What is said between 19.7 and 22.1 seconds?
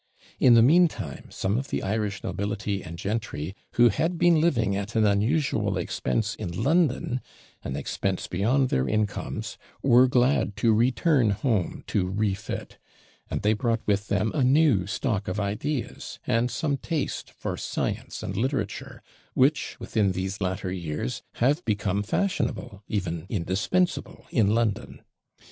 within these latter years, have become